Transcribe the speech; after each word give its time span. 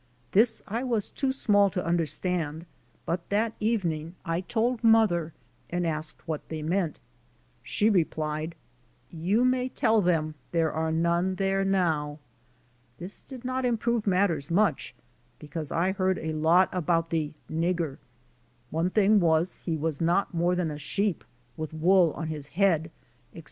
This 0.31 0.63
I 0.67 0.81
was 0.83 1.11
too 1.11 1.31
small 1.31 1.69
to 1.69 1.85
understand 1.85 2.65
but 3.05 3.29
that 3.29 3.53
even 3.59 3.91
ing 3.91 4.15
I 4.25 4.41
told 4.41 4.83
mother 4.83 5.31
and 5.69 5.85
asked 5.85 6.27
what 6.27 6.49
they 6.49 6.63
meant. 6.63 6.99
She 7.61 7.87
replied, 7.87 8.55
''You 9.13 9.45
may 9.47 9.69
tell 9.69 10.01
them 10.01 10.33
there 10.53 10.73
are 10.73 10.91
none 10.91 11.35
there 11.35 11.63
now." 11.63 12.17
This 12.97 13.21
did 13.21 13.45
not 13.45 13.63
improve 13.63 14.07
matters 14.07 14.49
much 14.49 14.95
ŌĆö 15.39 15.47
^because 15.47 15.71
I 15.71 15.91
heard 15.91 16.17
a 16.17 16.33
lot 16.33 16.69
about 16.71 17.11
the 17.11 17.33
''nig 17.47 17.77
ger." 17.77 17.99
One 18.71 18.89
thing 18.89 19.19
was 19.19 19.57
he 19.57 19.77
was 19.77 20.01
not 20.01 20.33
more 20.33 20.55
than 20.55 20.71
a 20.71 20.79
sheep, 20.79 21.23
with 21.55 21.75
wool 21.75 22.11
on 22.13 22.25
his 22.29 22.47
head, 22.47 22.89
etc. 23.35 23.39